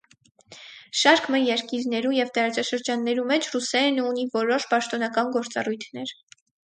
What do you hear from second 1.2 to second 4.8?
մը երկիրներու եւ տարածաշրջաններու մէջ ռուսերէնը ունի որոշ